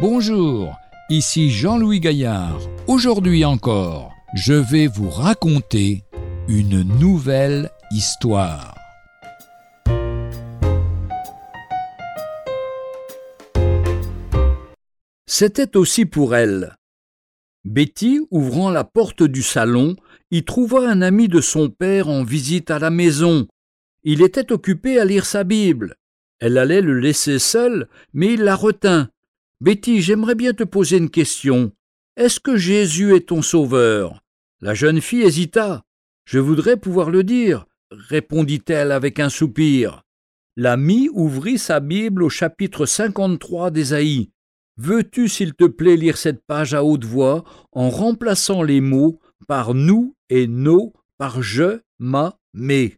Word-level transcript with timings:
Bonjour, 0.00 0.78
ici 1.10 1.50
Jean-Louis 1.50 2.00
Gaillard. 2.00 2.58
Aujourd'hui 2.86 3.44
encore, 3.44 4.14
je 4.34 4.54
vais 4.54 4.86
vous 4.86 5.10
raconter 5.10 6.04
une 6.48 6.80
nouvelle 6.98 7.68
histoire. 7.90 8.74
C'était 15.26 15.76
aussi 15.76 16.06
pour 16.06 16.34
elle. 16.34 16.76
Betty, 17.66 18.20
ouvrant 18.30 18.70
la 18.70 18.84
porte 18.84 19.22
du 19.22 19.42
salon, 19.42 19.96
y 20.30 20.44
trouva 20.46 20.88
un 20.88 21.02
ami 21.02 21.28
de 21.28 21.42
son 21.42 21.68
père 21.68 22.08
en 22.08 22.24
visite 22.24 22.70
à 22.70 22.78
la 22.78 22.88
maison. 22.88 23.48
Il 24.02 24.22
était 24.22 24.50
occupé 24.50 24.98
à 24.98 25.04
lire 25.04 25.26
sa 25.26 25.44
Bible. 25.44 25.96
Elle 26.38 26.56
allait 26.56 26.80
le 26.80 26.98
laisser 26.98 27.38
seul, 27.38 27.86
mais 28.14 28.32
il 28.32 28.44
la 28.44 28.56
retint. 28.56 29.10
Betty, 29.60 30.00
j'aimerais 30.00 30.34
bien 30.34 30.54
te 30.54 30.64
poser 30.64 30.96
une 30.96 31.10
question. 31.10 31.72
Est-ce 32.16 32.40
que 32.40 32.56
Jésus 32.56 33.14
est 33.14 33.28
ton 33.28 33.42
sauveur? 33.42 34.22
La 34.62 34.72
jeune 34.72 35.02
fille 35.02 35.20
hésita. 35.22 35.84
Je 36.24 36.38
voudrais 36.38 36.78
pouvoir 36.78 37.10
le 37.10 37.24
dire, 37.24 37.66
répondit-elle 37.90 38.90
avec 38.90 39.20
un 39.20 39.28
soupir. 39.28 40.02
L'ami 40.56 41.10
ouvrit 41.12 41.58
sa 41.58 41.80
Bible 41.80 42.22
au 42.22 42.30
chapitre 42.30 42.86
53 42.86 43.70
d'Ésaïe. 43.70 44.30
Veux-tu, 44.78 45.28
s'il 45.28 45.52
te 45.54 45.66
plaît, 45.66 45.96
lire 45.96 46.16
cette 46.16 46.42
page 46.46 46.72
à 46.72 46.82
haute 46.82 47.04
voix 47.04 47.44
en 47.72 47.90
remplaçant 47.90 48.62
les 48.62 48.80
mots 48.80 49.20
par 49.46 49.74
nous 49.74 50.16
et 50.30 50.46
nos 50.46 50.94
par 51.18 51.42
je, 51.42 51.80
ma, 51.98 52.38
mes 52.54 52.96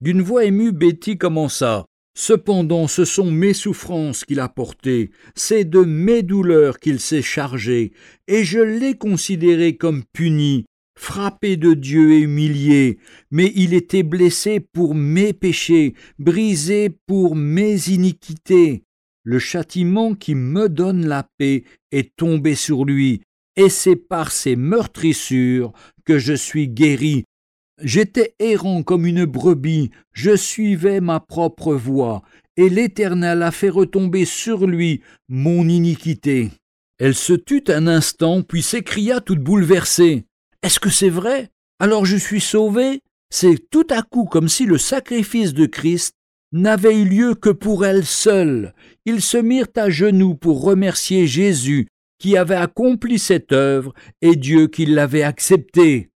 D'une 0.00 0.22
voix 0.22 0.44
émue, 0.44 0.72
Betty 0.72 1.18
commença. 1.18 1.86
Cependant, 2.16 2.86
ce 2.86 3.04
sont 3.04 3.30
mes 3.30 3.54
souffrances 3.54 4.24
qu'il 4.24 4.38
a 4.38 4.48
portées, 4.48 5.10
c'est 5.34 5.64
de 5.64 5.80
mes 5.80 6.22
douleurs 6.22 6.78
qu'il 6.78 7.00
s'est 7.00 7.22
chargé, 7.22 7.92
et 8.28 8.44
je 8.44 8.60
l'ai 8.60 8.94
considéré 8.94 9.76
comme 9.76 10.04
puni, 10.12 10.64
frappé 10.96 11.56
de 11.56 11.74
Dieu 11.74 12.12
et 12.12 12.20
humilié, 12.20 12.98
mais 13.32 13.52
il 13.56 13.74
était 13.74 14.04
blessé 14.04 14.60
pour 14.60 14.94
mes 14.94 15.32
péchés, 15.32 15.94
brisé 16.20 16.88
pour 17.06 17.34
mes 17.34 17.88
iniquités. 17.88 18.84
Le 19.24 19.40
châtiment 19.40 20.14
qui 20.14 20.36
me 20.36 20.68
donne 20.68 21.06
la 21.06 21.26
paix 21.38 21.64
est 21.90 22.14
tombé 22.14 22.54
sur 22.54 22.84
lui, 22.84 23.22
et 23.56 23.68
c'est 23.68 23.96
par 23.96 24.30
ses 24.30 24.54
meurtrissures 24.54 25.72
que 26.04 26.18
je 26.18 26.34
suis 26.34 26.68
guéri. 26.68 27.24
J'étais 27.82 28.34
errant 28.38 28.82
comme 28.82 29.04
une 29.04 29.24
brebis, 29.24 29.90
je 30.12 30.36
suivais 30.36 31.00
ma 31.00 31.18
propre 31.18 31.74
voie, 31.74 32.22
et 32.56 32.68
l'Éternel 32.68 33.42
a 33.42 33.50
fait 33.50 33.68
retomber 33.68 34.24
sur 34.24 34.66
lui 34.66 35.02
mon 35.28 35.68
iniquité. 35.68 36.50
Elle 36.98 37.16
se 37.16 37.32
tut 37.32 37.64
un 37.68 37.88
instant, 37.88 38.42
puis 38.42 38.62
s'écria 38.62 39.20
toute 39.20 39.40
bouleversée. 39.40 40.24
Est-ce 40.62 40.78
que 40.78 40.90
c'est 40.90 41.10
vrai? 41.10 41.50
Alors 41.80 42.06
je 42.06 42.16
suis 42.16 42.40
sauvée? 42.40 43.00
C'est 43.30 43.68
tout 43.70 43.86
à 43.90 44.02
coup 44.02 44.26
comme 44.26 44.48
si 44.48 44.64
le 44.66 44.78
sacrifice 44.78 45.52
de 45.52 45.66
Christ 45.66 46.14
n'avait 46.52 46.96
eu 46.96 47.04
lieu 47.04 47.34
que 47.34 47.50
pour 47.50 47.84
elle 47.84 48.04
seule. 48.04 48.72
Ils 49.04 49.20
se 49.20 49.36
mirent 49.36 49.66
à 49.74 49.90
genoux 49.90 50.36
pour 50.36 50.62
remercier 50.62 51.26
Jésus 51.26 51.88
qui 52.20 52.36
avait 52.36 52.54
accompli 52.54 53.18
cette 53.18 53.50
œuvre 53.50 53.92
et 54.22 54.36
Dieu 54.36 54.68
qui 54.68 54.86
l'avait 54.86 55.24
acceptée. 55.24 56.10